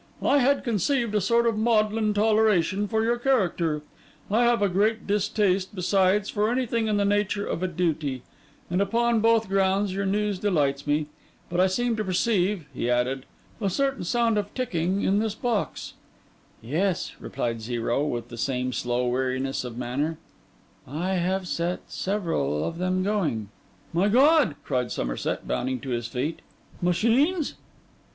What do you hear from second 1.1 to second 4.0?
a sort of maudlin toleration for your character;